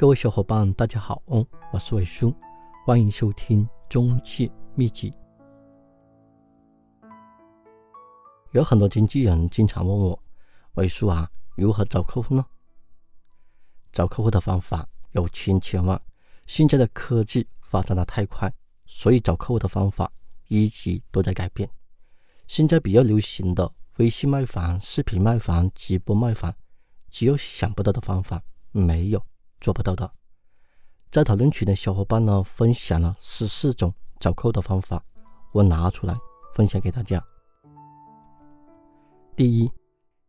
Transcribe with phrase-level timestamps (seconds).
[0.00, 2.34] 各位小伙伴，大家好，我是伟叔，
[2.86, 5.12] 欢迎收听中介秘籍。
[8.52, 10.18] 有很多经纪人经常问我，
[10.76, 12.42] 伟叔啊，如何找客户呢？
[13.92, 16.00] 找客户的方法有千千万，
[16.46, 18.50] 现在的科技发展的太快，
[18.86, 20.10] 所以找客户的方法
[20.48, 21.68] 一直都在改变。
[22.48, 26.54] 现在比较流行的微信卖房、视频卖房、直播卖房，
[27.10, 28.42] 只有想不到的方法，
[28.72, 29.22] 没有。
[29.60, 30.10] 做不到的，
[31.10, 35.04] 在讨论区的小伙伴呢，分享了十四种找扣的方法，
[35.52, 36.18] 我拿出来
[36.54, 37.22] 分享给大家。
[39.36, 39.70] 第一，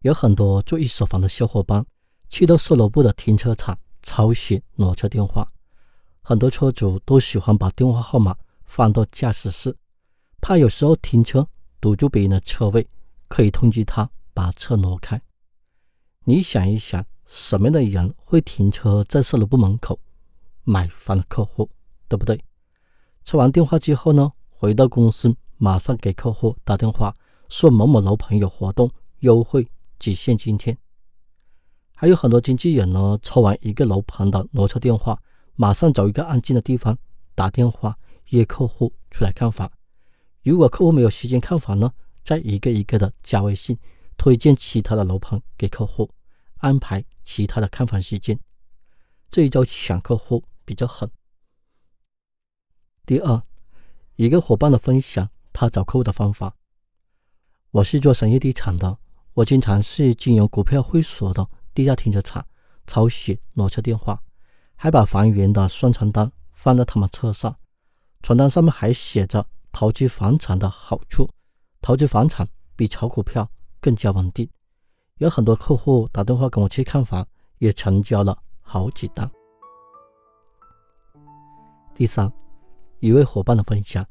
[0.00, 1.84] 有很多做一手房的小伙伴
[2.30, 5.46] 去到售楼部的停车场抄写挪车电话，
[6.22, 8.34] 很多车主都喜欢把电话号码
[8.64, 9.76] 放到驾驶室，
[10.40, 11.46] 怕有时候停车
[11.80, 12.88] 堵住别人的车位，
[13.28, 15.20] 可以通知他把车挪开。
[16.24, 17.04] 你想一想。
[17.28, 20.00] 什么样的人会停车在售楼部门口？
[20.64, 21.68] 买房的客户，
[22.08, 22.42] 对不对？
[23.22, 27.14] 抽完电话之后呢，回到公司马上给客户打电话，
[27.50, 29.68] 说某某楼盘有活动优惠，
[29.98, 30.76] 只限今天。
[31.94, 35.20] 还有很多经纪人呢，抽完一个楼盘的挪车电话，
[35.54, 36.96] 马上找一个安静的地方
[37.34, 37.94] 打电话
[38.30, 39.70] 约客户出来看房。
[40.42, 41.92] 如果客户没有时间看房呢，
[42.24, 43.78] 再一个一个的加微信，
[44.16, 46.10] 推荐其他的楼盘给客户。
[46.58, 48.40] 安排其他的看房时间，
[49.30, 51.10] 这一招抢客户比较狠。
[53.04, 53.42] 第二，
[54.16, 56.56] 一个伙伴的分享，他找客户的方法。
[57.70, 58.98] 我是做商业地产的，
[59.34, 62.44] 我经常是经营股票会所的地下停车场
[62.86, 64.22] 抄写挪车电话，
[64.74, 67.54] 还把房源的宣传单放在他们车上，
[68.22, 71.28] 传单上面还写着投资房产的好处，
[71.82, 73.50] 投资房产比炒股票
[73.82, 74.48] 更加稳定。
[75.18, 77.26] 有很多客户打电话跟我去看房，
[77.58, 79.28] 也成交了好几单。
[81.92, 82.32] 第三，
[83.00, 84.06] 一位伙伴的分享：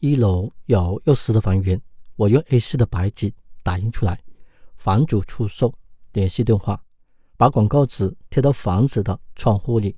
[0.00, 1.80] 一楼有幼师的房源，
[2.16, 4.22] 我用 A4 的白纸打印出来，
[4.76, 5.72] 房主出售
[6.12, 6.78] 联系电话，
[7.38, 9.96] 把广告纸贴到房子的窗户里。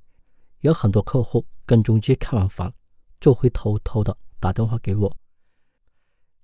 [0.60, 2.72] 有很多客户跟中介看完房，
[3.20, 5.14] 就会偷偷的打电话给我。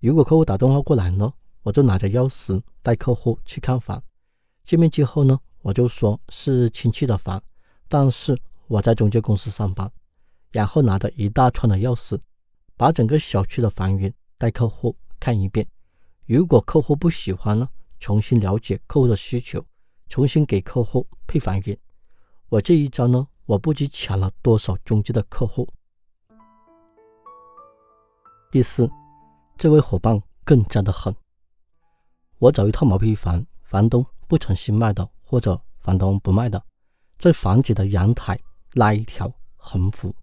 [0.00, 1.32] 如果客户打电话过来呢？
[1.62, 4.03] 我就拿着钥匙带客户去看房，
[4.65, 7.43] 见面之后呢，我就说是亲戚的房，
[7.88, 9.91] 但是我在中介公司上班，
[10.50, 12.19] 然后拿着一大串的钥匙，
[12.76, 15.66] 把整个小区的房源带客户看一遍。
[16.26, 19.62] 如果客户不喜欢呢，重新了解客户的需求，
[20.09, 21.78] 重新给客户配房源。
[22.48, 25.69] 我这一招呢，我不知抢了多少中介的客户。
[28.50, 28.91] 第四，
[29.59, 31.15] 这位伙伴更加的狠。
[32.40, 36.64] 我找一套毛坯房，房东不诚心卖的，或者房东不卖的，
[37.18, 38.40] 在房子的阳台
[38.72, 40.14] 拉一条横幅，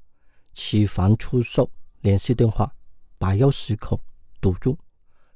[0.56, 1.70] 起房出售
[2.02, 2.74] 联系电话，
[3.20, 4.00] 把钥匙孔
[4.42, 4.76] 堵住，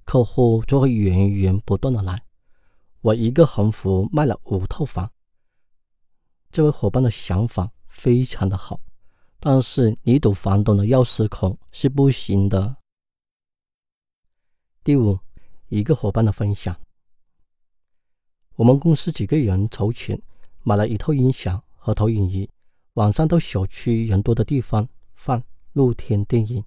[0.06, 2.20] 客户就会源源不断的来。
[3.02, 5.08] 我一个横幅卖了五套房。
[6.52, 8.82] 这位伙伴的想法非常的好，
[9.40, 12.76] 但是你堵房东的钥匙孔是不行的。
[14.84, 15.20] 第五。
[15.72, 16.78] 一个伙伴的分享，
[18.58, 20.22] 我们公司几个人筹钱
[20.64, 22.50] 买了一套音响和投影仪，
[22.96, 26.62] 晚上到小区人多的地方放露天电影，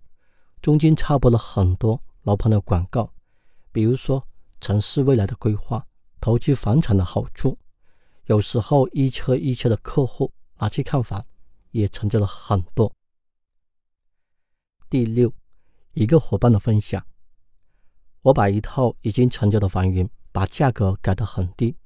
[0.63, 3.13] 中间插播了很多楼盘的广告，
[3.71, 4.27] 比如说
[4.59, 5.87] 城市未来的规划、
[6.19, 7.59] 投资房产的好处。
[8.25, 11.23] 有时候一车一车的客户拿去看房，
[11.73, 12.91] 也成交了很多。
[14.89, 15.31] 第六，
[15.93, 17.05] 一个伙伴的分享。
[18.25, 21.77] 我把一套已经成交的房源，把价格改得很低。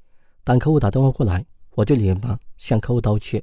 [0.44, 3.43] 当客户打电话过来，我就连忙向客户道歉：“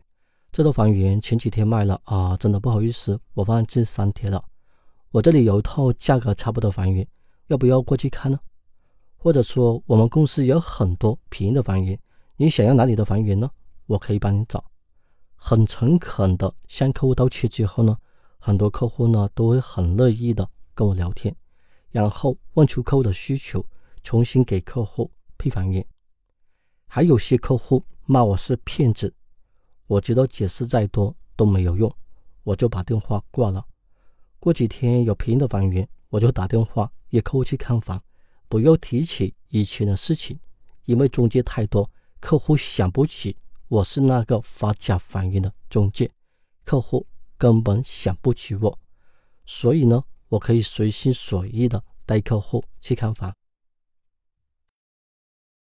[0.50, 4.42] 这套房源前几天卖了啊，真的不好意思，我忘记删帖了。
[5.12, 7.06] 我这里有一套价格差不多房源，
[7.48, 8.40] 要不要过去看呢？
[9.18, 12.00] 或者说，我们公司有很多便宜的房源，
[12.38, 13.52] 你想要哪里的房源呢？
[13.88, 14.64] 我可以帮你找。”
[15.36, 17.98] 很诚恳的向客户道歉之后呢，
[18.40, 21.36] 很多客户呢都会很乐意的跟我聊天。
[21.96, 23.66] 然后问出客户的需求，
[24.04, 25.88] 重新给客户配房源。
[26.88, 29.14] 还有些客户骂我是骗子，
[29.88, 31.90] 我知道解释再多都没有用，
[32.44, 33.66] 我就把电话挂了。
[34.42, 38.04] 过几天有便宜的房源，我就打电话约客户去看房，
[38.50, 40.38] 不要提起以前的事情，
[40.84, 41.90] 因为中介太多，
[42.20, 43.38] 客户想不起
[43.70, 46.12] 我是那个发假房源的中介，
[46.66, 47.08] 客户
[47.38, 48.78] 根本想不起我，
[49.46, 50.04] 所以呢。
[50.36, 53.34] 我可以随心所欲的带客户去看房。